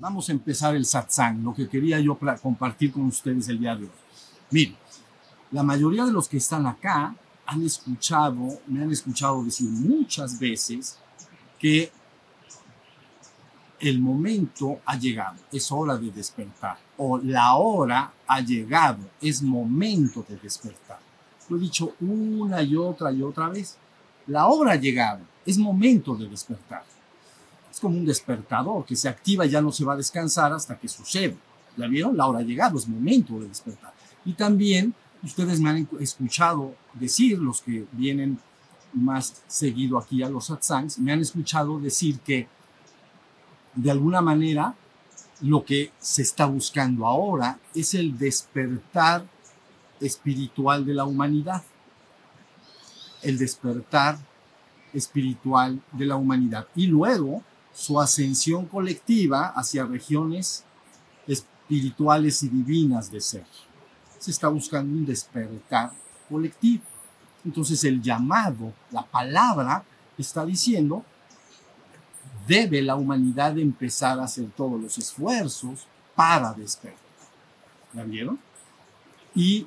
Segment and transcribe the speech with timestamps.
[0.00, 3.84] Vamos a empezar el satsang, lo que quería yo compartir con ustedes el día de
[3.84, 3.90] hoy.
[4.52, 4.76] Miren,
[5.50, 7.14] la mayoría de los que están acá
[7.44, 10.96] han escuchado, me han escuchado decir muchas veces
[11.58, 11.92] que
[13.80, 20.24] el momento ha llegado, es hora de despertar, o la hora ha llegado, es momento
[20.26, 21.05] de despertar.
[21.48, 23.76] Lo he dicho una y otra y otra vez.
[24.26, 26.84] La hora ha llegado, es momento de despertar.
[27.70, 30.78] Es como un despertador que se activa y ya no se va a descansar hasta
[30.78, 31.36] que sucede.
[31.76, 32.16] ¿Ya vieron?
[32.16, 33.92] La hora ha llegado, es momento de despertar.
[34.24, 38.38] Y también ustedes me han escuchado decir, los que vienen
[38.92, 42.48] más seguido aquí a los satsangs, me han escuchado decir que
[43.74, 44.74] de alguna manera
[45.42, 49.26] lo que se está buscando ahora es el despertar
[50.00, 51.62] espiritual de la humanidad.
[53.22, 54.18] El despertar
[54.92, 56.66] espiritual de la humanidad.
[56.74, 57.42] Y luego
[57.74, 60.64] su ascensión colectiva hacia regiones
[61.26, 63.44] espirituales y divinas de ser.
[64.18, 65.92] Se está buscando un despertar
[66.28, 66.84] colectivo.
[67.44, 69.84] Entonces el llamado, la palabra,
[70.16, 71.04] está diciendo,
[72.46, 76.98] debe la humanidad empezar a hacer todos los esfuerzos para despertar.
[77.92, 78.38] ¿Ya vieron?
[79.34, 79.66] Y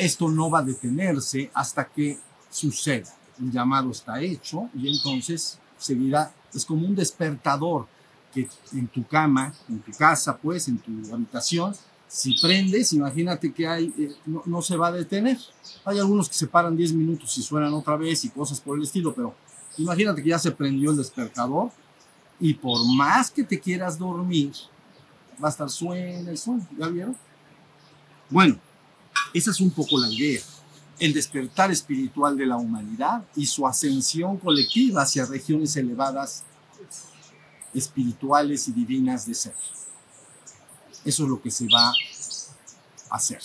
[0.00, 2.18] esto no va a detenerse hasta que
[2.50, 3.14] suceda.
[3.38, 6.32] El llamado está hecho y entonces seguirá.
[6.52, 7.86] Es como un despertador
[8.32, 11.74] que en tu cama, en tu casa, pues, en tu habitación,
[12.08, 15.38] si prendes, imagínate que hay, eh, no, no se va a detener.
[15.84, 18.84] Hay algunos que se paran 10 minutos y suenan otra vez y cosas por el
[18.84, 19.34] estilo, pero
[19.78, 21.70] imagínate que ya se prendió el despertador
[22.40, 24.52] y por más que te quieras dormir,
[25.42, 26.66] va a estar suena el sueño.
[26.76, 27.16] ¿Ya vieron?
[28.28, 28.58] Bueno,
[29.32, 30.40] esa es un poco la idea.
[30.98, 36.44] El despertar espiritual de la humanidad y su ascensión colectiva hacia regiones elevadas
[37.72, 39.54] espirituales y divinas de ser.
[41.04, 43.40] Eso es lo que se va a hacer.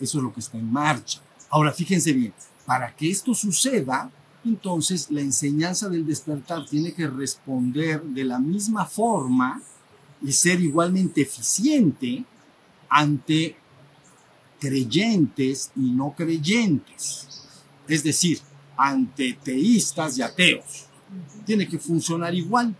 [0.00, 1.20] Eso es lo que está en marcha.
[1.50, 2.34] Ahora, fíjense bien,
[2.66, 4.10] para que esto suceda,
[4.44, 9.62] entonces la enseñanza del despertar tiene que responder de la misma forma
[10.22, 12.24] y ser igualmente eficiente
[12.88, 13.56] ante
[14.58, 17.28] creyentes y no creyentes.
[17.86, 18.40] Es decir,
[18.76, 20.86] ante teístas y ateos.
[21.44, 22.74] Tiene que funcionar igual.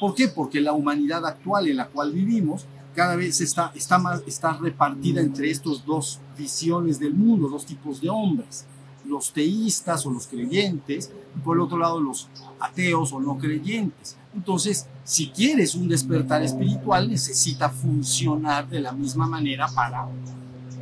[0.00, 0.28] ¿Por qué?
[0.28, 5.20] Porque la humanidad actual en la cual vivimos cada vez está, está, más, está repartida
[5.20, 8.66] entre estos dos visiones del mundo, dos tipos de hombres,
[9.04, 12.28] los teístas o los creyentes, y por el otro lado los
[12.60, 14.16] ateos o no creyentes.
[14.32, 20.06] Entonces, si quieres un despertar espiritual, necesita funcionar de la misma manera para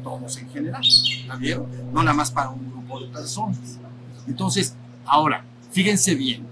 [0.02, 0.82] todos en general,
[1.26, 1.66] ¿la vieron?
[1.92, 3.78] No nada más para un grupo de personas.
[4.26, 4.74] Entonces,
[5.04, 6.46] ahora, fíjense bien,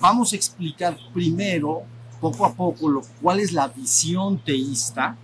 [0.00, 1.82] vamos a explicar primero
[2.20, 5.16] poco a poco lo, cuál es la visión teísta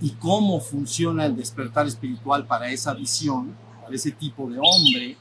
[0.00, 5.16] y cómo funciona el despertar espiritual para esa visión, para ese tipo de hombre.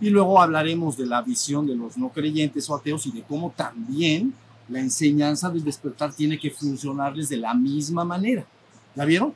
[0.00, 3.52] Y luego hablaremos de la visión de los no creyentes o ateos y de cómo
[3.56, 4.34] también
[4.68, 8.44] la enseñanza del despertar tiene que funcionarles de la misma manera.
[8.94, 9.34] ¿La vieron?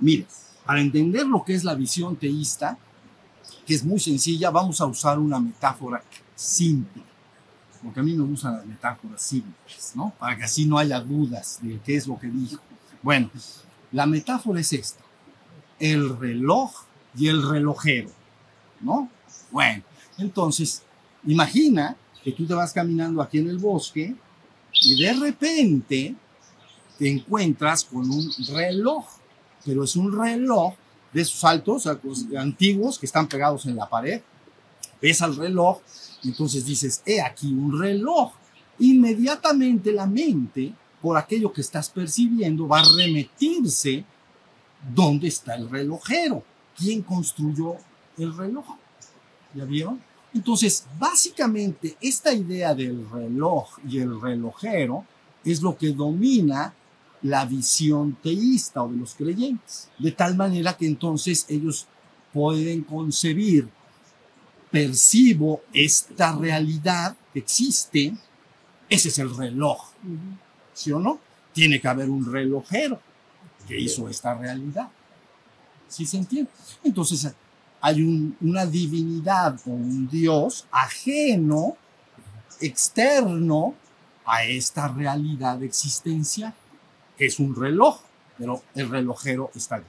[0.00, 0.26] Miren,
[0.64, 2.78] para entender lo que es la visión teísta,
[3.66, 6.02] que es muy sencilla, vamos a usar una metáfora
[6.34, 7.10] simple
[7.82, 10.12] porque a mí me gustan las metáforas simples, ¿no?
[10.18, 12.62] Para que así no haya dudas de qué es lo que dijo.
[13.02, 13.30] Bueno,
[13.92, 15.02] la metáfora es esta,
[15.78, 16.72] el reloj
[17.16, 18.10] y el relojero,
[18.80, 19.08] ¿no?
[19.50, 19.82] Bueno,
[20.18, 20.82] entonces,
[21.26, 24.14] imagina que tú te vas caminando aquí en el bosque
[24.82, 26.14] y de repente
[26.98, 29.06] te encuentras con un reloj,
[29.64, 30.74] pero es un reloj
[31.12, 31.88] de esos altos,
[32.36, 34.20] antiguos que están pegados en la pared.
[35.00, 35.80] Ves al reloj
[36.24, 38.32] entonces dices, he aquí un reloj.
[38.78, 44.04] Inmediatamente la mente, por aquello que estás percibiendo, va a remitirse
[44.94, 46.42] dónde está el relojero.
[46.76, 47.76] ¿Quién construyó
[48.18, 48.66] el reloj?
[49.54, 50.00] ¿Ya vieron?
[50.32, 55.04] Entonces, básicamente, esta idea del reloj y el relojero
[55.44, 56.72] es lo que domina
[57.22, 59.88] la visión teísta o de los creyentes.
[59.98, 61.86] De tal manera que entonces ellos
[62.32, 63.68] pueden concebir
[64.70, 68.14] percibo esta realidad que existe,
[68.88, 69.90] ese es el reloj.
[70.72, 71.20] ¿Sí o no?
[71.52, 73.00] Tiene que haber un relojero
[73.66, 74.88] que hizo esta realidad.
[75.88, 76.50] ¿Sí se entiende?
[76.84, 77.32] Entonces
[77.80, 81.76] hay un, una divinidad o un Dios ajeno,
[82.60, 83.74] externo
[84.24, 86.54] a esta realidad existencial,
[87.20, 88.00] es un reloj,
[88.36, 89.86] pero el relojero está allá.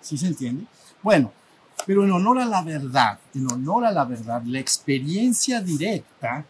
[0.00, 0.64] ¿Sí se entiende?
[1.02, 1.32] Bueno,
[1.86, 6.44] Pero en honor a la verdad, en honor a la verdad, la experiencia directa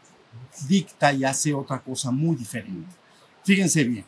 [0.68, 2.94] dicta y hace otra cosa muy diferente.
[3.42, 4.04] Fíjense bien,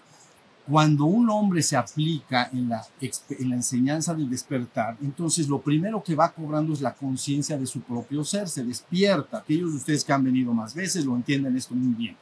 [0.66, 6.02] cuando un hombre se aplica en la, en la enseñanza del despertar, entonces lo primero
[6.02, 9.38] que va cobrando es la conciencia de su propio ser, se despierta.
[9.38, 12.16] Aquellos de ustedes que han venido más veces lo entienden esto muy bien.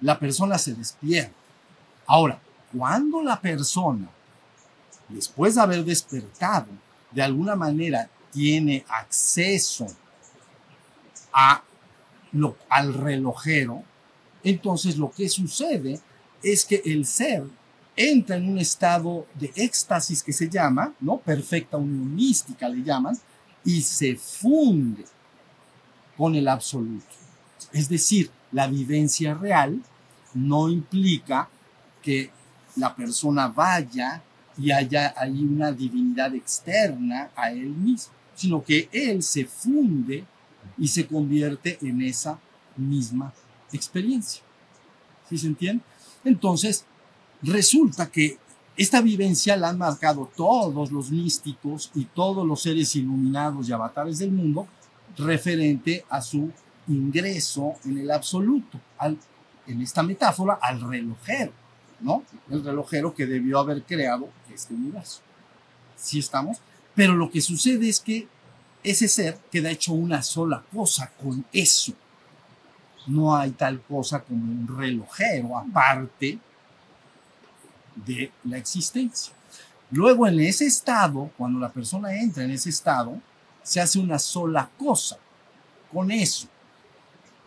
[0.00, 1.32] La persona se despierta.
[2.06, 2.40] Ahora,
[2.72, 4.08] cuando la persona,
[5.08, 6.68] después de haber despertado,
[7.10, 9.86] de alguna manera tiene acceso
[12.68, 13.82] al relojero,
[14.42, 16.00] entonces lo que sucede
[16.42, 17.44] es que el ser
[17.96, 21.18] entra en un estado de éxtasis que se llama, ¿no?
[21.18, 23.18] Perfecta unión mística le llaman,
[23.64, 25.04] y se funde
[26.16, 27.06] con el absoluto.
[27.72, 29.82] Es decir, la vivencia real
[30.34, 31.48] no implica
[32.02, 32.30] que
[32.76, 34.22] la persona vaya
[34.58, 40.24] y haya ahí una divinidad externa a él mismo, sino que él se funde
[40.78, 42.38] y se convierte en esa
[42.76, 43.32] misma
[43.72, 44.42] experiencia.
[45.28, 45.82] ¿Sí se entiende?
[46.24, 46.84] Entonces,
[47.42, 48.38] resulta que
[48.76, 54.18] esta vivencia la han marcado todos los místicos y todos los seres iluminados y avatares
[54.18, 54.68] del mundo
[55.16, 56.50] referente a su
[56.88, 58.78] ingreso en el absoluto,
[59.66, 61.52] en esta metáfora, al relojero,
[62.00, 62.22] ¿no?
[62.50, 65.20] El relojero que debió haber creado este universo.
[65.96, 66.58] Sí estamos,
[66.94, 68.28] pero lo que sucede es que
[68.82, 71.92] ese ser queda hecho una sola cosa con eso.
[73.06, 76.38] No hay tal cosa como un relojero aparte
[77.94, 79.32] de la existencia.
[79.90, 83.20] Luego en ese estado, cuando la persona entra en ese estado,
[83.62, 85.18] se hace una sola cosa
[85.92, 86.48] con eso.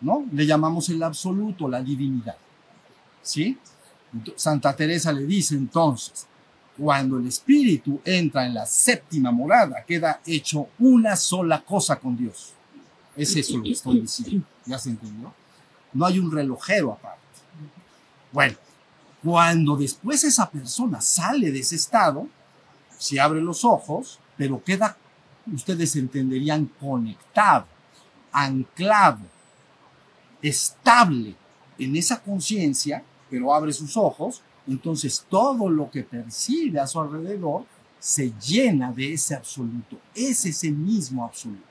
[0.01, 0.25] ¿No?
[0.31, 2.37] Le llamamos el absoluto, la divinidad.
[3.21, 3.57] ¿Sí?
[4.35, 6.25] Santa Teresa le dice entonces,
[6.77, 12.53] cuando el espíritu entra en la séptima morada, queda hecho una sola cosa con Dios.
[13.15, 14.45] Es eso lo que estoy diciendo.
[14.65, 15.33] ¿Ya se entendió?
[15.93, 17.19] No hay un relojero aparte.
[18.31, 18.55] Bueno,
[19.23, 22.27] cuando después esa persona sale de ese estado,
[22.97, 24.97] se abre los ojos, pero queda,
[25.51, 27.65] ustedes entenderían, conectado,
[28.31, 29.19] anclado,
[30.41, 31.35] estable
[31.77, 37.65] en esa conciencia, pero abre sus ojos, entonces todo lo que percibe a su alrededor
[37.99, 39.97] se llena de ese absoluto.
[40.15, 41.63] Es ese mismo absoluto.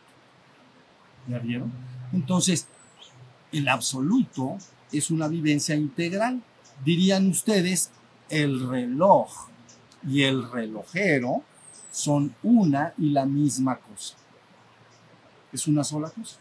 [1.26, 1.72] ¿Ya vieron?
[2.12, 2.66] Entonces,
[3.52, 4.56] el absoluto
[4.92, 6.42] es una vivencia integral
[6.84, 7.90] dirían ustedes,
[8.28, 9.48] el reloj
[10.06, 11.42] y el relojero
[11.90, 14.14] son una y la misma cosa.
[15.52, 16.36] Es una sola cosa.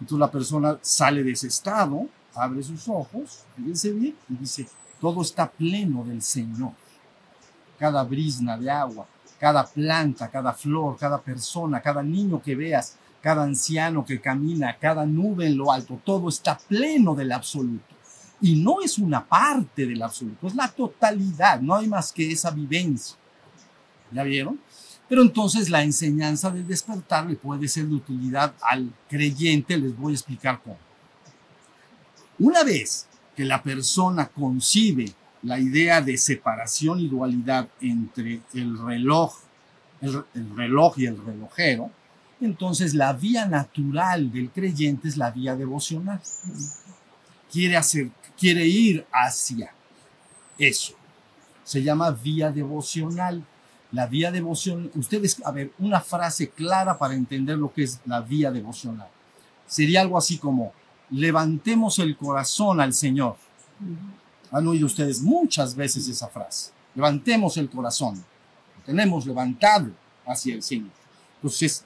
[0.00, 2.06] Entonces la persona sale de ese estado,
[2.38, 4.66] abre sus ojos, fíjense bien, y dice,
[5.00, 6.72] todo está pleno del Señor.
[7.78, 9.06] Cada brisna de agua,
[9.38, 15.06] cada planta, cada flor, cada persona, cada niño que veas, cada anciano que camina, cada
[15.06, 17.94] nube en lo alto, todo está pleno del absoluto.
[18.40, 22.50] Y no es una parte del absoluto, es la totalidad, no hay más que esa
[22.50, 23.16] vivencia.
[24.12, 24.60] ¿Ya vieron?
[25.08, 30.12] Pero entonces la enseñanza del despertar le puede ser de utilidad al creyente, les voy
[30.12, 30.87] a explicar cómo.
[32.38, 33.06] Una vez
[33.36, 35.12] que la persona concibe
[35.42, 39.34] la idea de separación y dualidad entre el reloj,
[40.00, 41.90] el, el reloj y el relojero,
[42.40, 46.20] entonces la vía natural del creyente es la vía devocional.
[47.50, 47.80] Quiere
[48.38, 49.72] quiere ir hacia
[50.58, 50.94] eso.
[51.64, 53.44] Se llama vía devocional.
[53.90, 58.20] La vía devocional, ustedes, a ver, una frase clara para entender lo que es la
[58.20, 59.08] vía devocional.
[59.66, 60.72] Sería algo así como,
[61.10, 63.36] levantemos el corazón al Señor.
[64.50, 66.72] Han oído ustedes muchas veces esa frase.
[66.94, 68.24] Levantemos el corazón.
[68.84, 69.90] tenemos levantado
[70.26, 70.90] hacia el Señor.
[71.36, 71.84] Entonces,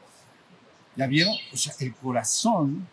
[0.97, 1.35] ¿ya vieron?
[1.53, 2.87] O sea, el corazón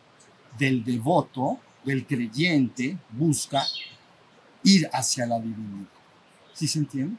[0.57, 3.63] del devoto del creyente busca
[4.63, 5.88] ir hacia la divinidad.
[6.53, 7.17] ¿Sí se entiende?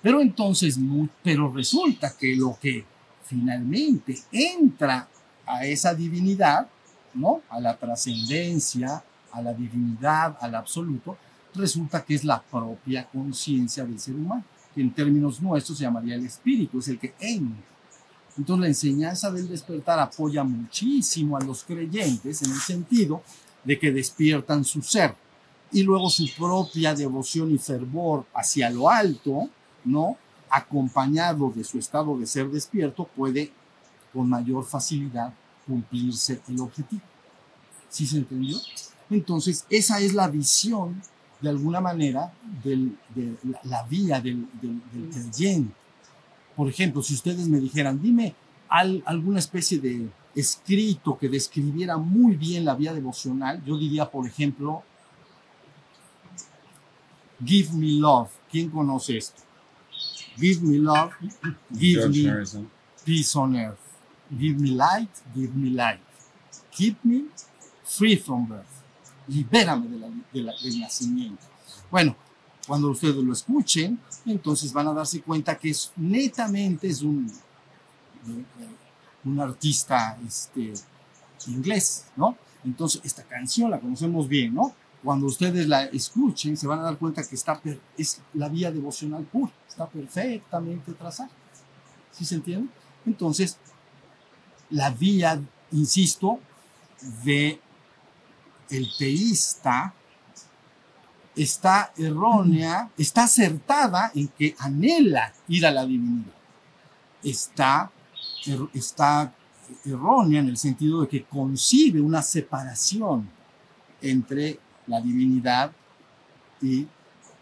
[0.00, 0.78] Pero entonces,
[1.22, 2.84] pero resulta que lo que
[3.24, 5.08] finalmente entra
[5.44, 6.68] a esa divinidad,
[7.18, 7.42] ¿no?
[7.50, 11.16] A la trascendencia, a la divinidad, al absoluto,
[11.54, 14.44] resulta que es la propia conciencia del ser humano,
[14.74, 17.64] que en términos nuestros se llamaría el espíritu, es el que entra.
[18.36, 23.22] Entonces la enseñanza del despertar apoya muchísimo a los creyentes en el sentido
[23.64, 25.14] de que despiertan su ser
[25.72, 29.50] y luego su propia devoción y fervor hacia lo alto,
[29.84, 30.16] ¿no?
[30.48, 33.52] Acompañado de su estado de ser despierto, puede
[34.12, 35.34] con mayor facilidad
[35.66, 37.02] cumplirse el objetivo.
[37.88, 38.56] ¿Sí se entendió?
[39.10, 41.00] Entonces, esa es la visión,
[41.40, 42.90] de alguna manera, de
[43.64, 45.74] la, vía del, del, del creyente.
[46.56, 48.34] Por ejemplo, si ustedes me dijeran, dime
[48.68, 54.26] al- alguna especie de escrito que describiera muy bien la vía devocional, yo diría, por
[54.26, 54.82] ejemplo,
[57.44, 58.30] Give Me Love.
[58.50, 59.42] ¿Quién conoce esto?
[60.36, 61.12] Give me love,
[61.76, 62.70] give George me Harrison.
[63.04, 63.78] peace on earth.
[64.30, 66.00] Give me light, give me life.
[66.70, 67.24] Keep me
[67.88, 68.66] free from birth.
[69.28, 71.42] Libérame de la- de la- del nacimiento.
[71.90, 72.16] Bueno,
[72.66, 77.30] cuando ustedes lo escuchen, entonces van a darse cuenta que es netamente es un,
[79.24, 80.74] un artista este,
[81.46, 82.36] inglés, ¿no?
[82.64, 84.74] Entonces, esta canción la conocemos bien, ¿no?
[85.02, 87.60] Cuando ustedes la escuchen, se van a dar cuenta que está
[87.96, 91.30] es la vía devocional pura, está perfectamente trazada.
[92.12, 92.68] ¿Sí se entiende?
[93.06, 93.56] Entonces,
[94.70, 95.40] la vía,
[95.72, 96.40] insisto,
[97.24, 97.60] de
[98.70, 99.94] el teísta
[101.36, 106.32] está errónea, está acertada en que anhela ir a la divinidad.
[107.22, 107.90] Está,
[108.46, 109.32] er- está
[109.84, 113.28] errónea en el sentido de que concibe una separación
[114.00, 115.70] entre la divinidad
[116.60, 116.86] y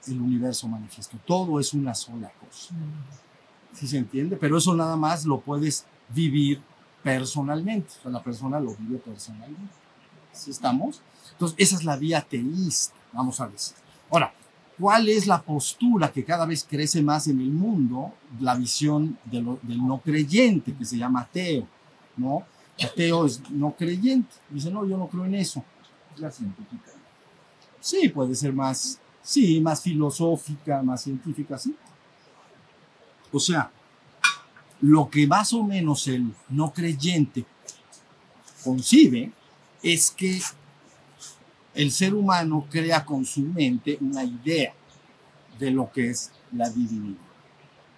[0.08, 1.16] el universo manifiesto.
[1.26, 2.74] Todo es una sola cosa.
[3.72, 4.36] ¿Sí se entiende?
[4.36, 6.60] Pero eso nada más lo puedes vivir
[7.02, 7.94] personalmente.
[8.04, 9.72] La persona lo vive personalmente.
[10.36, 11.00] ¿Sí estamos?
[11.32, 13.76] Entonces, esa es la vía teísta, vamos a decir.
[14.10, 14.32] Ahora,
[14.78, 18.12] ¿cuál es la postura que cada vez crece más en el mundo?
[18.40, 21.66] La visión de lo- del no creyente, que se llama ateo,
[22.16, 22.44] ¿no?
[22.82, 24.34] Ateo es no creyente.
[24.50, 25.64] Dice, no, yo no creo en eso.
[26.18, 26.92] La científica.
[27.80, 31.74] Sí, puede ser más, sí, más filosófica, más científica, sí.
[33.32, 33.70] O sea,
[34.80, 37.44] lo que más o menos el no creyente
[38.64, 39.32] concibe
[39.82, 40.40] es que
[41.74, 44.72] el ser humano crea con su mente una idea
[45.58, 47.20] de lo que es la divinidad.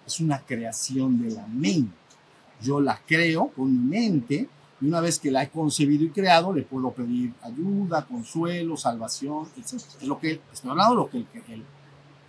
[0.05, 1.93] Es una creación de la mente.
[2.61, 4.49] Yo la creo con mi mente
[4.81, 9.47] y una vez que la he concebido y creado, le puedo pedir ayuda, consuelo, salvación,
[9.57, 9.73] etc.
[10.01, 11.63] Es lo que, estoy hablando lo que el-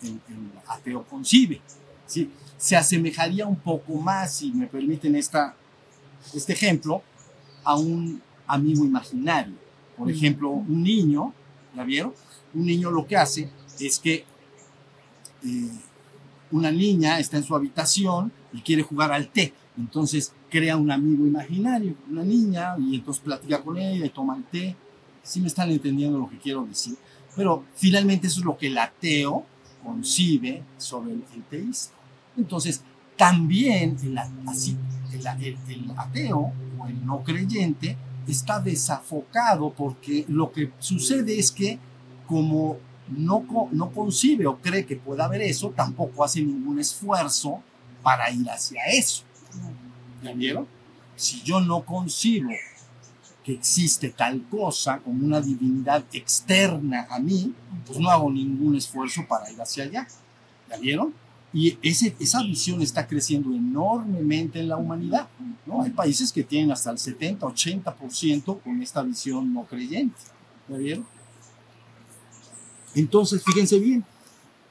[0.02, 1.61] el ateo concibe.
[2.07, 2.30] ¿sí?
[2.59, 5.54] Se asemejaría un poco más, si me permiten esta,
[6.35, 7.02] este ejemplo,
[7.64, 8.21] a un
[8.52, 9.54] amigo imaginario.
[9.97, 11.33] Por ejemplo, un niño,
[11.75, 12.12] ¿la vieron?
[12.54, 14.25] Un niño lo que hace es que
[15.45, 15.71] eh,
[16.50, 19.52] una niña está en su habitación y quiere jugar al té.
[19.78, 24.45] Entonces crea un amigo imaginario, una niña, y entonces platica con ella y toma el
[24.45, 24.76] té.
[25.23, 26.97] Sí me están entendiendo lo que quiero decir.
[27.37, 29.45] Pero finalmente eso es lo que el ateo
[29.85, 31.95] concibe sobre el, el teísta.
[32.37, 32.83] Entonces,
[33.16, 34.76] también el, así,
[35.12, 37.97] el, el- el ateo o el no creyente
[38.30, 41.78] está desafocado porque lo que sucede es que
[42.26, 47.62] como no, no concibe o cree que pueda haber eso, tampoco hace ningún esfuerzo
[48.02, 49.25] para ir hacia eso.
[50.22, 50.66] ¿Ya vieron?
[51.16, 52.50] Si yo no concibo
[53.44, 57.54] que existe tal cosa como una divinidad externa a mí,
[57.87, 60.06] pues no hago ningún esfuerzo para ir hacia allá.
[60.68, 61.14] ¿Ya vieron?
[61.52, 65.28] Y ese, esa visión está creciendo enormemente en la humanidad.
[65.66, 65.83] ¿no?
[65.83, 70.16] Hay países que tienen hasta el 70, 80% con esta visión no creyente.
[70.69, 71.07] ¿Ya vieron?
[72.95, 74.04] Entonces, fíjense bien,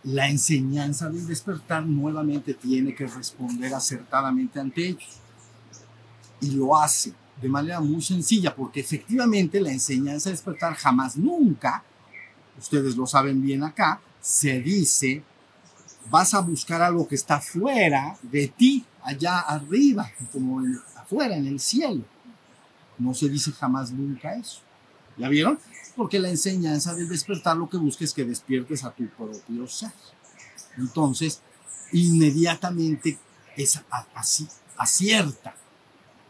[0.03, 5.17] la enseñanza del despertar nuevamente tiene que responder acertadamente ante ellos.
[6.41, 11.83] Y lo hace de manera muy sencilla, porque efectivamente la enseñanza del despertar jamás, nunca,
[12.57, 15.23] ustedes lo saben bien acá, se dice,
[16.09, 21.47] vas a buscar algo que está fuera de ti, allá arriba, como en- afuera, en
[21.47, 22.03] el cielo.
[22.97, 24.61] No se dice jamás nunca eso.
[25.17, 25.59] ¿Ya vieron?
[25.95, 29.91] Porque la enseñanza del despertar lo que busca es que despiertes a tu propio ser.
[30.77, 31.41] Entonces,
[31.91, 33.17] inmediatamente
[33.55, 33.81] es
[34.13, 35.53] así, acierta.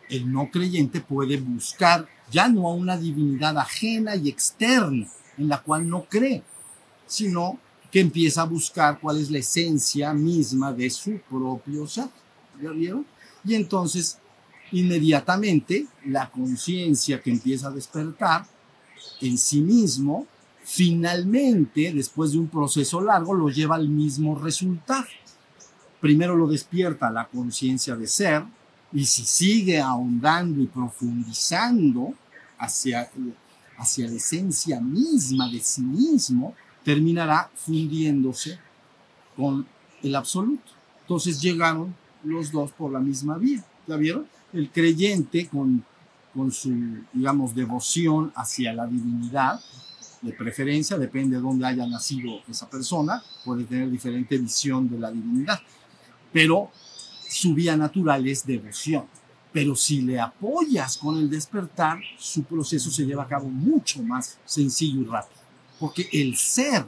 [0.10, 5.08] El no creyente puede buscar ya no a una divinidad ajena y externa
[5.38, 6.44] en la cual no cree,
[7.08, 7.60] sino
[7.92, 12.10] que empieza a buscar cuál es la esencia misma de su propio ser.
[12.62, 13.06] ¿Ya vieron?
[13.44, 14.18] Y entonces,
[14.72, 18.46] inmediatamente, la conciencia que empieza a despertar
[19.22, 20.28] en sí mismo,
[20.64, 25.08] finalmente, después de un proceso largo, lo lleva al mismo resultado.
[26.00, 28.44] Primero lo despierta la conciencia de ser,
[28.92, 32.14] y si sigue ahondando y profundizando
[32.58, 33.10] hacia,
[33.78, 38.60] hacia la esencia misma de sí mismo, terminará fundiéndose
[39.36, 39.66] con
[40.02, 40.72] el absoluto.
[41.02, 43.64] Entonces llegaron los dos por la misma vía.
[43.88, 44.28] ¿Ya vieron?
[44.54, 45.84] El creyente con,
[46.34, 46.72] con su,
[47.14, 49.60] digamos, devoción hacia la divinidad,
[50.22, 55.12] de preferencia, depende de dónde haya nacido esa persona, puede tener diferente visión de la
[55.12, 55.60] divinidad.
[56.32, 56.72] Pero
[57.28, 59.06] su vía natural es devoción.
[59.52, 64.38] Pero si le apoyas con el despertar, su proceso se lleva a cabo mucho más
[64.46, 65.39] sencillo y rápido.
[65.80, 66.86] Porque el ser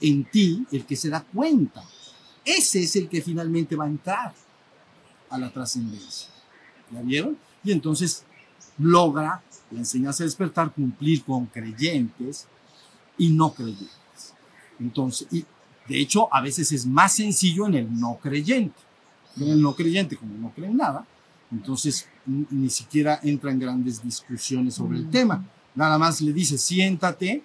[0.00, 1.84] en ti, el que se da cuenta,
[2.44, 4.34] ese es el que finalmente va a entrar
[5.28, 6.28] a la trascendencia.
[6.90, 7.36] ¿Ya vieron?
[7.62, 8.24] Y entonces
[8.78, 12.46] logra la enseñanza de despertar cumplir con creyentes
[13.18, 14.34] y no creyentes.
[14.78, 15.44] Entonces, y
[15.88, 18.78] de hecho, a veces es más sencillo en el no creyente.
[19.36, 21.06] En el no creyente, como no cree en nada,
[21.52, 25.44] entonces ni siquiera entra en grandes discusiones sobre el tema.
[25.74, 27.42] Nada más le dice, siéntate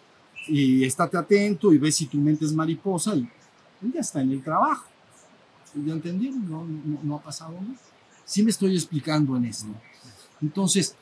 [0.48, 3.28] y estate atento y ve si tu mente es mariposa y,
[3.94, 4.86] ya está en el trabajo.
[5.75, 6.50] ¿Ya entendieron?
[6.50, 6.66] No,
[7.04, 7.75] no, ha pasado nada.
[8.24, 9.68] Sí me estoy explicando en esto.
[10.42, 10.96] Entonces,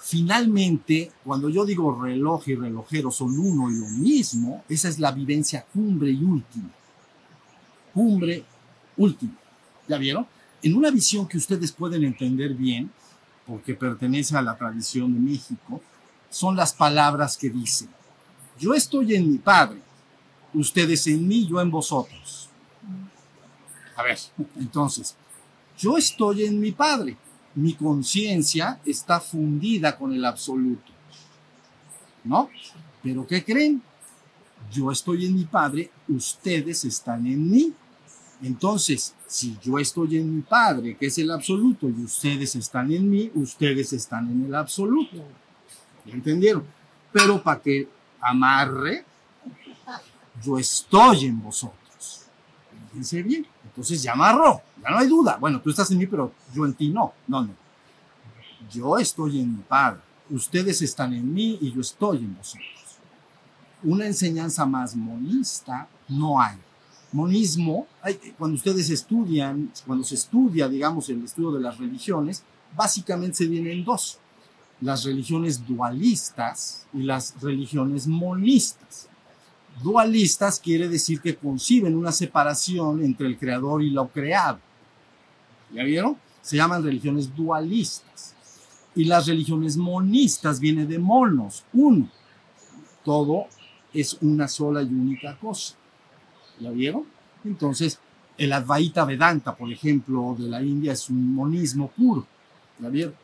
[0.00, 5.10] finalmente, cuando yo digo reloj y relojero son uno y lo mismo, esa es la
[5.12, 6.70] vivencia cumbre y última.
[7.92, 8.44] Cumbre
[8.96, 9.34] última.
[9.88, 10.26] ¿Ya vieron?
[10.62, 12.90] En una visión que ustedes pueden entender bien,
[13.46, 15.80] porque pertenece a la tradición de México,
[16.30, 17.88] son las palabras que dicen,
[18.58, 19.80] yo estoy en mi Padre,
[20.52, 22.48] ustedes en mí, yo en vosotros.
[23.96, 24.18] A ver,
[24.56, 25.14] entonces,
[25.78, 27.16] yo estoy en mi Padre,
[27.54, 30.92] mi conciencia está fundida con el absoluto.
[32.24, 32.48] ¿No?
[33.02, 33.82] Pero ¿qué creen?
[34.72, 37.72] Yo estoy en mi Padre, ustedes están en mí.
[38.42, 43.08] Entonces, si yo estoy en mi Padre, que es el absoluto, y ustedes están en
[43.08, 45.16] mí, ustedes están en el absoluto.
[46.04, 46.64] ¿Ya entendieron?
[47.12, 47.88] Pero para que
[48.24, 49.04] amarre,
[50.42, 52.26] yo estoy en vosotros.
[52.88, 53.46] Fíjense bien.
[53.64, 55.36] Entonces ya amarró, ya no hay duda.
[55.38, 57.12] Bueno, tú estás en mí, pero yo en ti no.
[57.26, 57.54] No, no.
[58.70, 60.00] Yo estoy en mi Padre.
[60.30, 62.68] Ustedes están en mí y yo estoy en vosotros.
[63.82, 66.56] Una enseñanza más monista no hay.
[67.12, 67.86] Monismo,
[68.38, 72.42] cuando ustedes estudian, cuando se estudia, digamos, el estudio de las religiones,
[72.74, 74.18] básicamente se vienen en dos.
[74.84, 79.08] Las religiones dualistas y las religiones monistas.
[79.82, 84.58] Dualistas quiere decir que conciben una separación entre el creador y lo creado.
[85.72, 86.18] ¿Ya vieron?
[86.42, 88.34] Se llaman religiones dualistas.
[88.94, 92.06] Y las religiones monistas vienen de monos, uno.
[93.02, 93.46] Todo
[93.94, 95.76] es una sola y única cosa.
[96.60, 97.04] ¿Ya vieron?
[97.42, 97.98] Entonces,
[98.36, 102.26] el Advaita Vedanta, por ejemplo, de la India es un monismo puro.
[102.78, 103.23] ¿Ya vieron?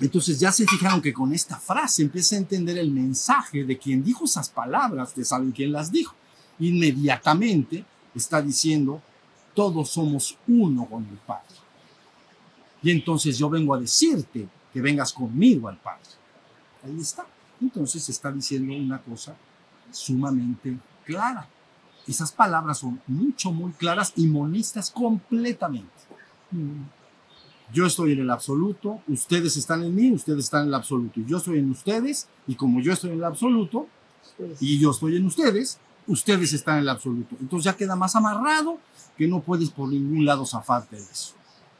[0.00, 4.04] Entonces ya se fijaron que con esta frase empieza a entender el mensaje de quien
[4.04, 6.14] dijo esas palabras, que saben quién las dijo.
[6.58, 9.00] Inmediatamente está diciendo,
[9.54, 11.56] todos somos uno con el Padre.
[12.82, 16.10] Y entonces yo vengo a decirte que vengas conmigo al Padre.
[16.84, 17.26] Ahí está.
[17.60, 19.34] Entonces está diciendo una cosa
[19.90, 21.48] sumamente clara.
[22.06, 25.88] Esas palabras son mucho, muy claras y monistas completamente.
[27.72, 31.20] Yo estoy en el absoluto, ustedes están en mí, ustedes están en el absoluto.
[31.26, 33.88] Yo estoy en ustedes, y como yo estoy en el absoluto,
[34.60, 37.36] y yo estoy en ustedes, ustedes están en el absoluto.
[37.40, 38.78] Entonces ya queda más amarrado
[39.16, 41.34] que no puedes por ningún lado zafarte de eso.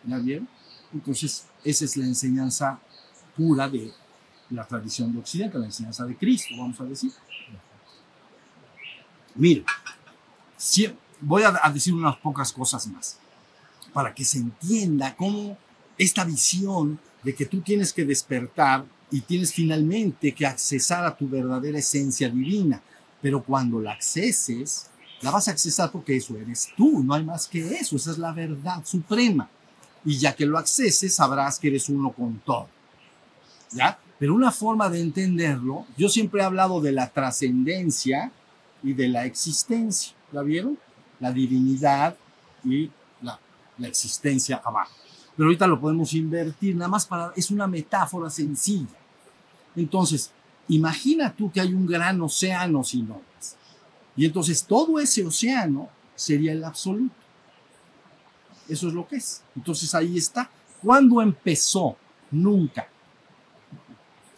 [0.05, 0.49] ¿Ya bien?
[0.93, 2.79] Entonces, esa es la enseñanza
[3.37, 3.93] pura de
[4.51, 7.13] la tradición de Occidente, la enseñanza de Cristo, vamos a decir.
[9.35, 9.65] Mire,
[11.21, 13.19] voy a decir unas pocas cosas más
[13.93, 15.57] para que se entienda cómo
[15.99, 21.29] esta visión de que tú tienes que despertar y tienes finalmente que accesar a tu
[21.29, 22.83] verdadera esencia divina.
[23.21, 24.91] Pero cuando la acceses,
[25.23, 28.19] la vas a accesar porque eso eres tú, no hay más que eso, esa es
[28.19, 29.49] la verdad suprema.
[30.05, 32.69] Y ya que lo acceses, sabrás que eres uno con todo.
[33.73, 33.99] ¿Ya?
[34.19, 38.31] Pero una forma de entenderlo, yo siempre he hablado de la trascendencia
[38.83, 40.15] y de la existencia.
[40.33, 40.79] ¿La vieron?
[41.19, 42.17] La divinidad
[42.65, 43.41] y la,
[43.79, 45.06] la existencia abajo
[45.37, 48.97] pero ahorita lo podemos invertir, nada más para, es una metáfora sencilla.
[49.75, 50.31] Entonces,
[50.69, 53.57] imagina tú que hay un gran océano sin olas.
[54.17, 57.15] Y entonces todo ese océano sería el absoluto.
[58.69, 59.43] Eso es lo que es.
[59.55, 60.51] Entonces ahí está.
[60.83, 61.97] ¿Cuándo empezó?
[62.31, 62.89] Nunca.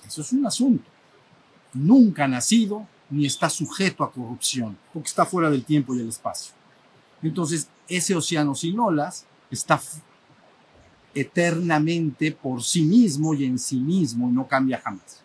[0.06, 0.84] Eso es un asunto.
[1.72, 6.08] Nunca ha nacido ni está sujeto a corrupción, porque está fuera del tiempo y el
[6.08, 6.52] espacio.
[7.22, 9.80] Entonces, ese océano sin olas está
[11.14, 15.22] eternamente por sí mismo y en sí mismo, no cambia jamás.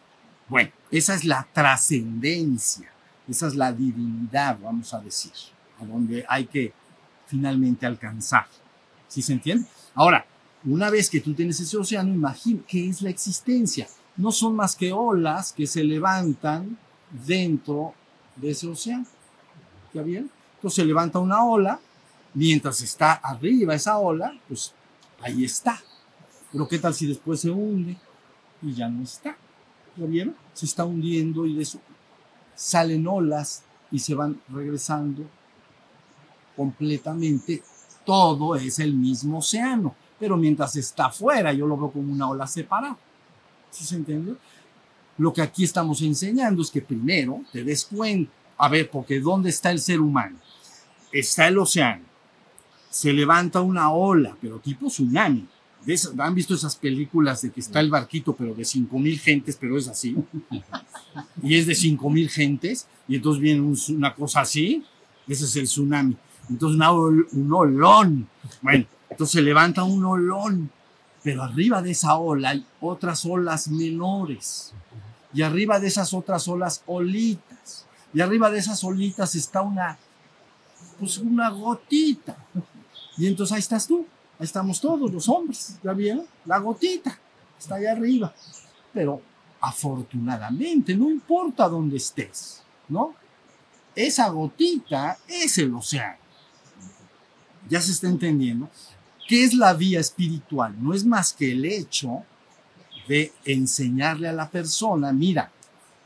[0.48, 2.89] Bueno, esa es la trascendencia,
[3.28, 5.32] esa es la divinidad, vamos a decir,
[5.80, 6.74] a donde hay que
[7.28, 8.48] finalmente alcanzar.
[9.08, 9.65] ¿Sí se entiende?
[9.96, 10.26] Ahora,
[10.65, 13.88] una vez que tú tienes ese océano, imagina qué es la existencia.
[14.15, 16.78] No son más que olas que se levantan
[17.26, 17.93] dentro
[18.36, 19.06] de ese océano.
[19.93, 20.30] ¿Ya bien?
[20.56, 21.80] Entonces se levanta una ola,
[22.34, 24.74] mientras está arriba esa ola, pues
[25.24, 25.82] ahí está.
[26.52, 27.98] Pero ¿qué tal si después se hunde
[28.62, 29.36] y ya no está?
[29.96, 30.36] ¿Lo vieron?
[30.54, 31.80] Se está hundiendo y de eso
[32.56, 35.24] salen olas y se van regresando
[36.56, 37.64] completamente.
[38.06, 42.46] Todo es el mismo océano, pero mientras está afuera yo lo veo como una ola
[42.48, 42.98] separada.
[43.72, 44.36] ¿Sí se entiende?
[45.18, 49.50] Lo que aquí estamos enseñando es que primero te des cuenta, a ver, porque ¿dónde
[49.50, 50.38] está el ser humano?
[51.12, 52.04] Está el océano,
[52.94, 55.48] se levanta una ola, pero tipo tsunami.
[56.20, 59.80] ¿Han visto esas películas de que está el barquito, pero de 5 mil gentes, pero
[59.80, 60.16] es así?
[61.42, 64.86] Y es de 5 mil gentes, y entonces viene una cosa así,
[65.28, 66.16] ese es el tsunami.
[66.52, 66.80] Entonces
[67.32, 68.30] un olón,
[68.62, 70.70] bueno, entonces se levanta un olón,
[71.24, 74.72] pero arriba de esa ola hay otras olas menores,
[75.34, 79.98] y arriba de esas otras olas olitas, y arriba de esas olitas está una,
[81.00, 82.38] pues una gotita,
[83.17, 84.06] y entonces ahí estás tú
[84.39, 86.26] Ahí estamos todos los hombres, ¿ya vieron?
[86.45, 87.17] La gotita
[87.58, 88.34] está ahí arriba.
[88.91, 89.21] Pero
[89.62, 93.15] afortunadamente, no importa dónde estés, ¿no?
[93.95, 96.17] Esa gotita es el océano.
[97.69, 98.69] Ya se está entendiendo.
[99.28, 100.76] ¿Qué es la vía espiritual?
[100.82, 102.23] No es más que el hecho
[103.08, 105.52] de enseñarle a la persona, mira,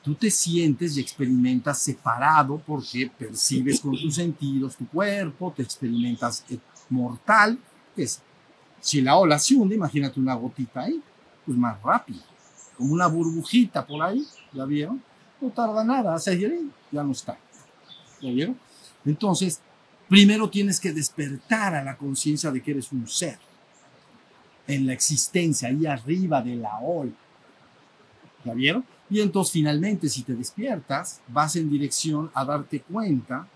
[0.03, 6.43] tú te sientes y experimentas separado porque percibes con tus sentidos tu cuerpo, te experimentas
[6.89, 7.59] mortal,
[8.79, 11.01] si la ola se hunde, imagínate una gotita ahí,
[11.45, 12.19] pues más rápido,
[12.77, 15.01] como una burbujita por ahí, ¿ya vieron?
[15.41, 16.39] No tarda nada, hace
[16.91, 17.37] ya no está,
[18.21, 18.57] ¿ya vieron?
[19.05, 19.59] Entonces,
[20.07, 23.37] primero tienes que despertar a la conciencia de que eres un ser
[24.67, 27.11] en la existencia, ahí arriba de la ola,
[28.43, 28.85] ¿ya vieron?
[29.09, 33.47] Y entonces finalmente si te despiertas, vas en dirección a darte cuenta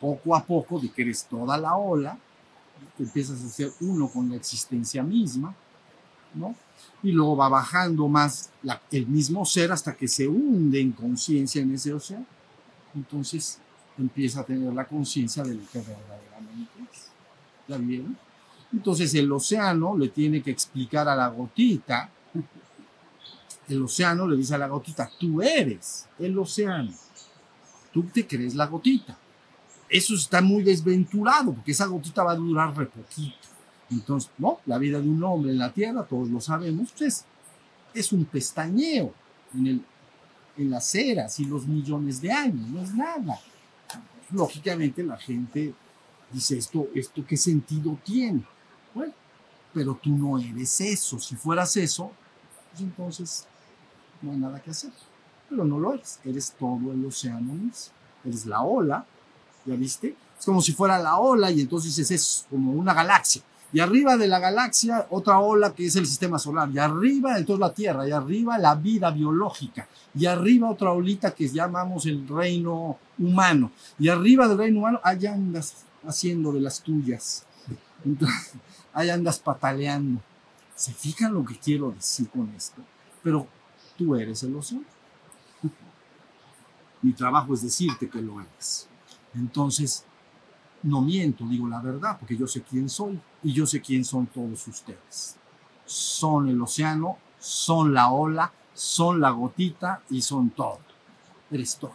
[0.00, 2.18] poco a poco de que eres toda la ola
[2.98, 5.54] empiezas a ser uno con la existencia misma,
[6.34, 6.54] ¿no?
[7.02, 8.50] Y luego va bajando más
[8.90, 12.26] el mismo ser hasta que se hunde en conciencia en ese océano.
[12.94, 13.58] Entonces
[13.98, 17.10] empieza a tener la conciencia de lo que verdaderamente es.
[17.68, 18.16] ¿Ya vieron?
[18.72, 22.10] Entonces el océano le tiene que explicar a la gotita,
[23.68, 26.92] el océano le dice a la gotita, tú eres el océano,
[27.92, 29.16] tú te crees la gotita
[29.88, 33.36] eso está muy desventurado, porque esa gotita va a durar re poquito.
[33.90, 37.24] Entonces, no, la vida de un hombre en la tierra, todos lo sabemos, pues
[37.94, 39.12] es un pestañeo
[39.54, 39.84] en, el,
[40.56, 43.38] en las eras y los millones de años, no es nada.
[44.32, 45.72] Lógicamente la gente
[46.32, 48.42] dice, ¿esto, esto qué sentido tiene?
[48.92, 49.12] Bueno,
[49.72, 51.20] pero tú no eres eso.
[51.20, 52.10] Si fueras eso,
[52.70, 53.46] pues entonces
[54.20, 54.90] no hay nada que hacer.
[55.48, 57.94] Pero no lo eres, eres todo el océano mismo.
[58.24, 59.06] Eres la ola
[59.66, 60.16] ¿Ya viste?
[60.38, 63.42] Es como si fuera la ola y entonces es como una galaxia.
[63.72, 66.70] Y arriba de la galaxia, otra ola que es el sistema solar.
[66.72, 68.08] Y arriba, entonces la Tierra.
[68.08, 69.88] Y arriba, la vida biológica.
[70.14, 73.72] Y arriba, otra olita que llamamos el reino humano.
[73.98, 77.44] Y arriba del reino humano, allá andas haciendo de las tuyas.
[78.04, 78.52] Entonces,
[78.92, 80.20] ahí andas pataleando.
[80.74, 82.82] ¿Se fijan lo que quiero decir con esto?
[83.22, 83.46] Pero
[83.98, 84.84] tú eres el océano.
[87.02, 88.88] Mi trabajo es decirte que lo eres.
[89.36, 90.04] Entonces,
[90.82, 94.26] no miento, digo la verdad, porque yo sé quién soy y yo sé quién son
[94.26, 95.36] todos ustedes.
[95.84, 100.78] Son el océano, son la ola, son la gotita y son todo.
[101.50, 101.94] Eres todo.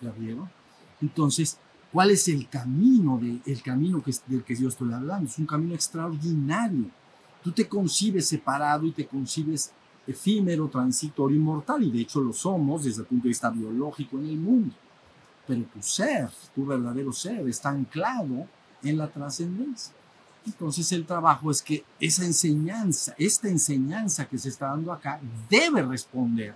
[0.00, 0.12] ¿Ya?
[1.00, 1.58] Entonces,
[1.92, 5.28] ¿cuál es el camino, de, el camino que, del que yo estoy hablando?
[5.28, 6.86] Es un camino extraordinario.
[7.42, 9.72] Tú te concibes separado y te concibes
[10.06, 14.26] efímero, transitorio, inmortal, y de hecho lo somos desde el punto de vista biológico en
[14.26, 14.74] el mundo
[15.46, 18.46] pero tu ser, tu verdadero ser, está anclado
[18.82, 19.94] en la trascendencia.
[20.44, 25.82] Entonces el trabajo es que esa enseñanza, esta enseñanza que se está dando acá, debe
[25.82, 26.54] responder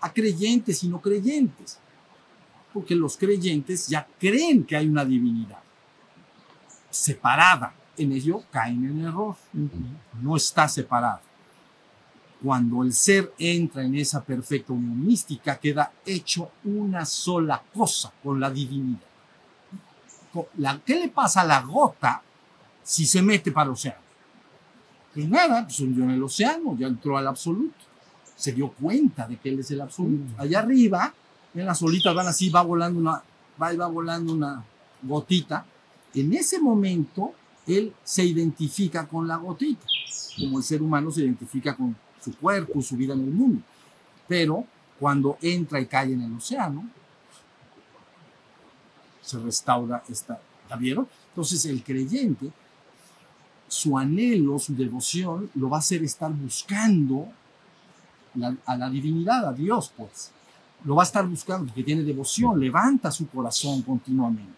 [0.00, 1.78] a creyentes y no creyentes,
[2.72, 5.58] porque los creyentes ya creen que hay una divinidad
[6.90, 9.36] separada, en ello caen en error,
[10.20, 11.20] no está separada
[12.42, 18.38] cuando el ser entra en esa perfecta unión mística, queda hecho una sola cosa con
[18.38, 19.00] la divinidad.
[20.84, 22.22] ¿Qué le pasa a la gota
[22.82, 24.00] si se mete para el océano?
[25.14, 27.76] Pues nada, pues hundió en el océano, ya entró al absoluto.
[28.36, 30.34] Se dio cuenta de que él es el absoluto.
[30.36, 30.40] Mm.
[30.40, 31.14] Allá arriba,
[31.54, 33.22] en las olitas van así, va volando una,
[33.60, 34.62] va va volando una
[35.02, 35.64] gotita.
[36.12, 37.32] En ese momento,
[37.66, 39.86] él se identifica con la gotita,
[40.38, 43.62] como el ser humano se identifica con su cuerpo, su vida en el mundo.
[44.26, 44.64] Pero
[44.98, 46.88] cuando entra y cae en el océano,
[49.22, 50.40] se restaura esta.
[50.68, 51.06] ¿La vieron?
[51.28, 52.50] Entonces el creyente
[53.68, 57.28] su anhelo, su devoción, lo va a hacer estar buscando
[58.34, 60.30] la- a la divinidad, a Dios, pues.
[60.84, 64.52] Lo va a estar buscando porque tiene devoción, levanta su corazón continuamente.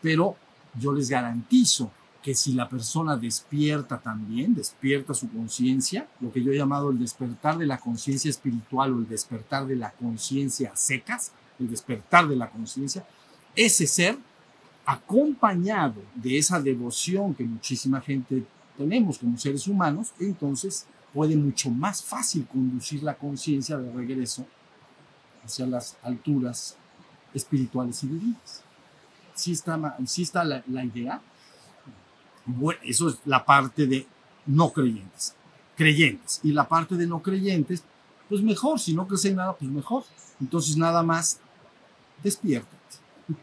[0.00, 0.36] Pero
[0.78, 1.90] yo les garantizo
[2.22, 6.98] que si la persona despierta también, despierta su conciencia, lo que yo he llamado el
[6.98, 12.36] despertar de la conciencia espiritual o el despertar de la conciencia secas, el despertar de
[12.36, 13.04] la conciencia,
[13.56, 14.16] ese ser
[14.86, 18.44] acompañado de esa devoción que muchísima gente
[18.78, 24.46] tenemos como seres humanos, entonces puede mucho más fácil conducir la conciencia de regreso
[25.44, 26.76] hacia las alturas
[27.34, 28.62] espirituales y divinas.
[29.34, 31.20] ¿Sí está, sí está la idea?
[32.82, 34.06] Eso es la parte de
[34.46, 35.34] no creyentes.
[35.76, 36.40] Creyentes.
[36.42, 37.84] Y la parte de no creyentes,
[38.28, 38.78] pues mejor.
[38.80, 40.04] Si no crees en nada, pues mejor.
[40.40, 41.38] Entonces nada más
[42.22, 42.76] despiértate.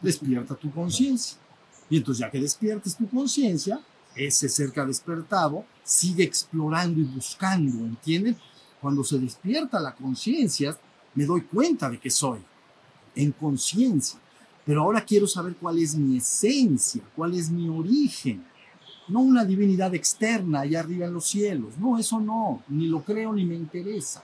[0.01, 1.37] Despierta tu conciencia.
[1.89, 3.79] Y entonces ya que despiertes tu conciencia,
[4.15, 8.37] ese ha despertado sigue explorando y buscando, ¿entienden?
[8.79, 10.77] Cuando se despierta la conciencia,
[11.15, 12.39] me doy cuenta de que soy
[13.15, 14.19] en conciencia.
[14.65, 18.45] Pero ahora quiero saber cuál es mi esencia, cuál es mi origen.
[19.09, 21.77] No una divinidad externa allá arriba en los cielos.
[21.77, 22.63] No, eso no.
[22.69, 24.23] Ni lo creo ni me interesa.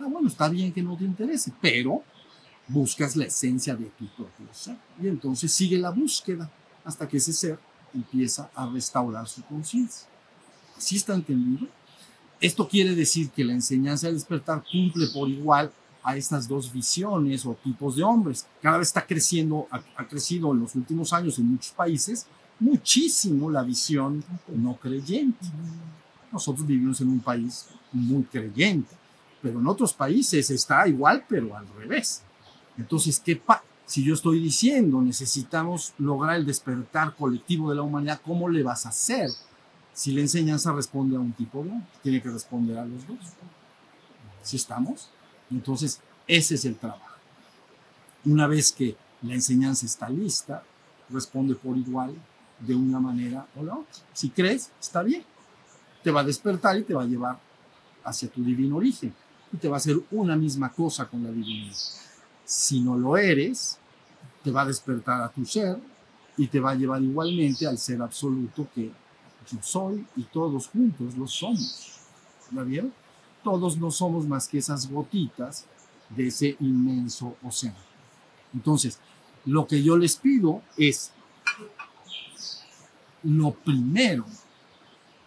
[0.00, 2.02] Ah, bueno, está bien que no te interese, pero
[2.68, 4.76] buscas la esencia de tu propio ser.
[5.00, 6.50] Y entonces sigue la búsqueda
[6.84, 7.58] hasta que ese ser
[7.94, 10.08] empieza a restaurar su conciencia.
[10.76, 11.68] ¿Sí está entendido?
[12.40, 17.46] Esto quiere decir que la enseñanza de despertar cumple por igual a estas dos visiones
[17.46, 18.46] o tipos de hombres.
[18.60, 22.26] Cada vez está creciendo, ha, ha crecido en los últimos años en muchos países
[22.58, 25.46] muchísimo la visión no creyente.
[26.32, 28.94] Nosotros vivimos en un país muy creyente,
[29.42, 32.22] pero en otros países está igual, pero al revés.
[32.76, 38.20] Entonces, ¿qué pa si yo estoy diciendo necesitamos lograr el despertar colectivo de la humanidad,
[38.24, 39.30] ¿cómo le vas a hacer?
[39.92, 41.70] Si la enseñanza responde a un tipo de
[42.02, 43.18] tiene que responder a los dos.
[44.42, 45.08] ¿Sí estamos?
[45.50, 47.16] Entonces, ese es el trabajo.
[48.24, 50.64] Una vez que la enseñanza está lista,
[51.08, 52.14] responde por igual
[52.60, 54.02] de una manera o la otra.
[54.12, 55.24] Si crees, está bien.
[56.02, 57.38] Te va a despertar y te va a llevar
[58.04, 59.12] hacia tu divino origen.
[59.52, 61.76] Y te va a hacer una misma cosa con la divinidad.
[62.44, 63.78] Si no lo eres,
[64.42, 65.78] te va a despertar a tu ser
[66.36, 68.92] y te va a llevar igualmente al ser absoluto que
[69.50, 72.00] yo soy y todos juntos lo somos.
[72.52, 72.92] ¿La vieron?
[73.42, 75.66] Todos no somos más que esas gotitas
[76.10, 77.76] de ese inmenso océano.
[78.54, 78.98] Entonces,
[79.44, 81.12] lo que yo les pido es,
[83.26, 84.24] lo primero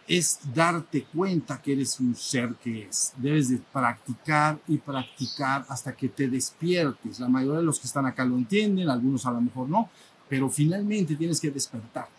[0.08, 3.12] es darte cuenta que eres un ser que es.
[3.16, 7.20] Debes de practicar y practicar hasta que te despiertes.
[7.20, 9.88] La mayoría de los que están acá lo entienden, algunos a lo mejor no,
[10.28, 12.10] pero finalmente tienes que despertarte.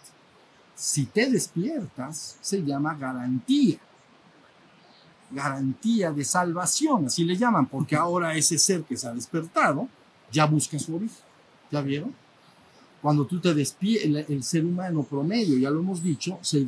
[0.73, 3.77] Si te despiertas, se llama garantía.
[5.29, 9.89] Garantía de salvación, así le llaman, porque ahora ese ser que se ha despertado
[10.31, 11.17] ya busca su origen.
[11.69, 12.15] ¿Ya vieron?
[13.01, 16.65] Cuando tú te despiertas, el, ser humano promedio, ya lo hemos dicho, se,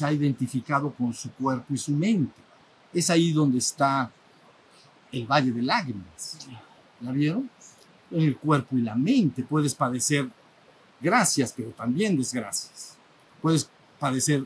[0.00, 2.40] ha identificado con su cuerpo y su mente.
[2.94, 4.10] Es ahí donde está
[5.12, 6.38] el valle de lágrimas.
[7.00, 7.50] ¿Ya vieron?
[8.10, 10.28] En el cuerpo y la mente puedes padecer
[11.00, 12.96] gracias, pero también desgracias.
[13.42, 13.68] Puedes
[13.98, 14.44] padecer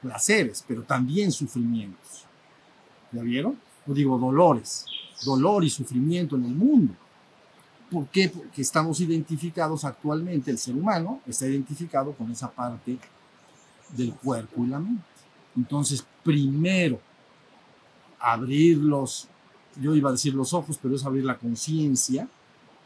[0.00, 2.24] placeres, pero también sufrimientos.
[3.10, 3.58] ¿Ya vieron?
[3.86, 4.86] No digo dolores,
[5.24, 6.94] dolor y sufrimiento en el mundo.
[7.94, 8.28] ¿Por qué?
[8.28, 12.98] Porque estamos identificados actualmente, el ser humano está identificado con esa parte
[13.96, 15.04] del cuerpo y la mente.
[15.56, 16.98] Entonces, primero,
[18.18, 19.28] abrir los,
[19.80, 22.28] yo iba a decir los ojos, pero es abrir la conciencia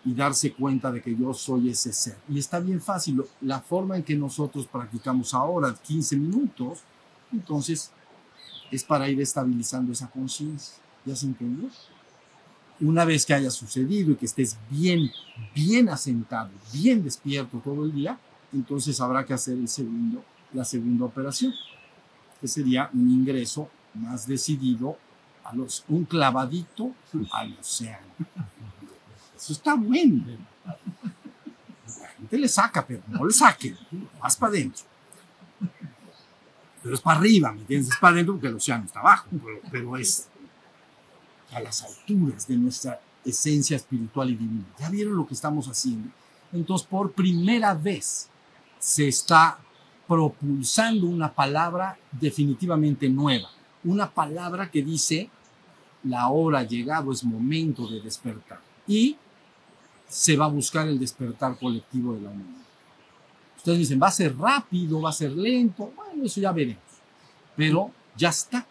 [0.05, 2.19] y darse cuenta de que yo soy ese ser.
[2.29, 6.81] Y está bien fácil, la forma en que nosotros practicamos ahora, 15 minutos,
[7.33, 7.93] entonces
[8.71, 10.75] es para ir estabilizando esa conciencia.
[11.07, 11.71] ¿Ya se entendió?
[12.81, 15.11] Una vez que haya sucedido y que estés bien,
[15.55, 18.19] bien asentado, bien despierto todo el día,
[18.53, 21.53] entonces habrá que hacer el segundo, la segunda operación,
[22.41, 24.97] que sería un ingreso más decidido,
[25.45, 26.93] a los, un clavadito
[27.33, 28.07] al océano.
[29.35, 30.25] Eso está bueno.
[32.01, 33.75] La gente le saca, pero no le saque,
[34.21, 34.85] vas para adentro.
[36.83, 37.93] Pero es para arriba, ¿me entiendes?
[37.93, 40.29] Es para adentro porque el océano está abajo, pero, pero es
[41.53, 44.67] a las alturas de nuestra esencia espiritual y divina.
[44.79, 46.11] ¿Ya vieron lo que estamos haciendo?
[46.53, 48.29] Entonces, por primera vez
[48.79, 49.59] se está
[50.07, 53.51] propulsando una palabra definitivamente nueva,
[53.85, 55.29] una palabra que dice,
[56.05, 58.61] la hora ha llegado, es momento de despertar.
[58.87, 59.17] Y
[60.09, 62.63] se va a buscar el despertar colectivo de la humanidad.
[63.59, 65.93] Entonces dicen, va a ser rápido, va a ser lento.
[65.95, 66.83] Bueno, eso ya veremos.
[67.55, 68.67] Pero ya está.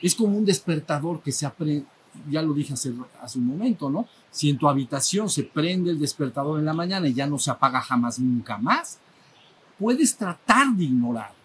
[0.00, 1.86] Es como un despertador que se aprende,
[2.30, 4.06] ya lo dije hace, hace un momento, ¿no?
[4.30, 7.50] Si en tu habitación se prende el despertador en la mañana y ya no se
[7.50, 8.98] apaga jamás nunca más,
[9.78, 11.42] puedes tratar de ignorarlo.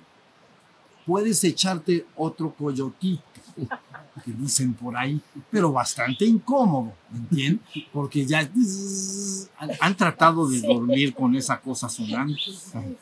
[1.05, 3.23] Puedes echarte otro coyotito,
[4.25, 7.61] que dicen por ahí, pero bastante incómodo, ¿me entiendes?
[7.93, 12.35] Porque ya han, han tratado de dormir con esa cosa sonando.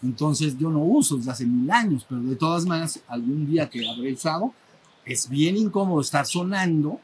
[0.04, 3.90] Entonces yo no uso desde hace mil años, pero de todas maneras, algún día que
[3.90, 4.54] habré usado,
[5.04, 7.00] es bien incómodo estar sonando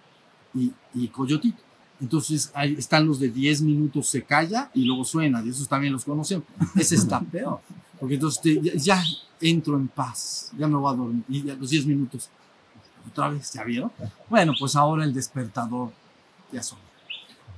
[0.54, 1.62] y, y coyotito.
[2.00, 5.94] Entonces ahí están los de 10 minutos se calla y luego suena, y esos también
[5.94, 6.46] los conocemos.
[6.76, 7.60] Ese está peor,
[8.00, 9.04] porque entonces te- ya, ya
[9.40, 12.30] entro en paz, ya me voy a dormir, y a los 10 minutos,
[13.10, 13.92] otra vez, ¿ya vieron?
[14.30, 15.92] Bueno, pues ahora el despertador
[16.52, 16.82] ya sonó.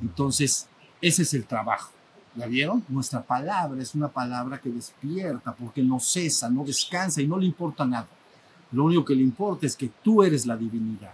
[0.01, 0.67] Entonces,
[1.01, 1.91] ese es el trabajo.
[2.35, 2.83] ¿Ya vieron?
[2.89, 7.45] Nuestra palabra es una palabra que despierta porque no cesa, no descansa y no le
[7.45, 8.07] importa nada.
[8.71, 11.13] Lo único que le importa es que tú eres la divinidad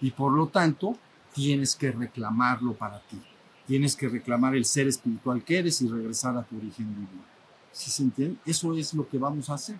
[0.00, 0.96] y por lo tanto
[1.34, 3.20] tienes que reclamarlo para ti.
[3.66, 7.24] Tienes que reclamar el ser espiritual que eres y regresar a tu origen divino.
[7.72, 8.36] ¿Sí se entiende?
[8.44, 9.76] Eso es lo que vamos a hacer.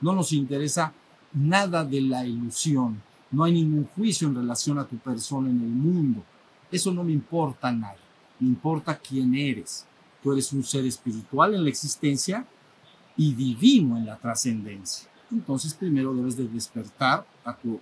[0.00, 0.92] No nos interesa
[1.32, 3.02] nada de la ilusión.
[3.30, 6.22] No hay ningún juicio en relación a tu persona en el mundo.
[6.70, 7.96] Eso no me importa nada.
[8.40, 9.86] Me importa quién eres.
[10.22, 12.46] Tú eres un ser espiritual en la existencia
[13.16, 15.08] y divino en la trascendencia.
[15.30, 17.80] Entonces primero debes de despertar a tu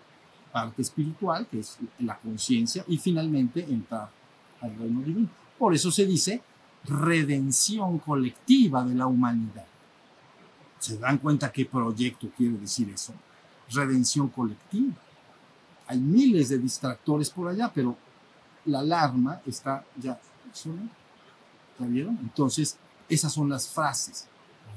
[0.53, 4.11] parte espiritual, que es la conciencia, y finalmente entrar
[4.61, 5.29] al reino divino.
[5.59, 6.43] Por eso se dice
[6.85, 9.67] redención colectiva de la humanidad.
[10.79, 13.15] ¿Se dan cuenta qué proyecto quiere decir eso?
[13.71, 14.95] Redención colectiva.
[15.87, 17.97] Hay miles de distractores por allá, pero
[18.65, 20.21] la alarma está ya
[20.53, 20.93] sonando.
[21.79, 22.19] ¿Ya vieron?
[22.21, 22.77] Entonces,
[23.09, 24.27] esas son las frases.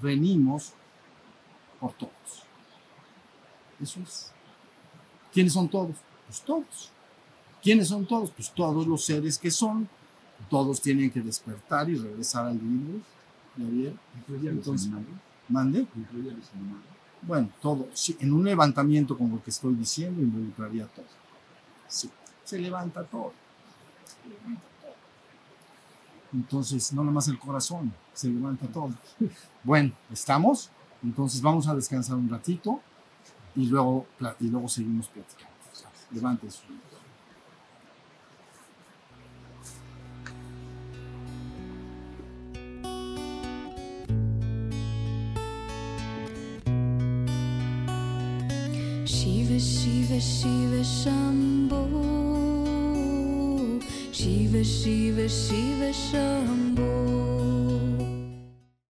[0.02, 0.74] Venimos
[1.80, 2.44] por todos.
[3.82, 4.35] Eso es.
[5.36, 5.98] ¿Quiénes son todos?
[6.28, 6.92] Pues todos.
[7.62, 8.32] ¿Quiénes son todos?
[8.32, 9.90] Pues todos los seres que son.
[10.50, 13.02] Todos tienen que despertar y regresar al libro.
[13.58, 14.00] ¿Ya vieron?
[14.30, 14.90] Entonces,
[15.50, 15.86] mande.
[17.22, 17.90] Bueno, todo.
[17.94, 21.06] Sí, en un levantamiento como el que estoy diciendo, involucraría todo.
[21.90, 22.10] Sí,
[22.46, 23.34] se levanta todo.
[24.06, 24.96] Se levanta todo.
[26.32, 28.92] Entonces, no nomás el corazón, se levanta todo.
[29.66, 30.70] Bueno, ¿estamos?
[31.04, 32.80] Entonces vamos a descansar un ratito
[33.56, 34.06] y luego,
[34.40, 35.54] y luego seguimos platicando.
[36.12, 36.64] Levante su